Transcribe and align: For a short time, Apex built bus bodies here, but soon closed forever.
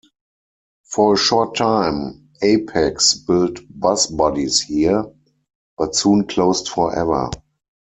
For 0.85 1.13
a 1.13 1.17
short 1.17 1.53
time, 1.57 2.29
Apex 2.41 3.13
built 3.13 3.59
bus 3.69 4.07
bodies 4.07 4.59
here, 4.59 5.05
but 5.77 5.95
soon 5.95 6.25
closed 6.25 6.69
forever. 6.69 7.29